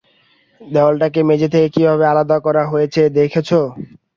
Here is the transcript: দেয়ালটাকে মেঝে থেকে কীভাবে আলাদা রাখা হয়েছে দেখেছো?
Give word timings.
দেয়ালটাকে 0.61 1.19
মেঝে 1.27 1.47
থেকে 1.53 1.67
কীভাবে 1.75 2.03
আলাদা 2.07 2.35
রাখা 2.47 2.71
হয়েছে 2.71 3.01
দেখেছো? 3.17 3.59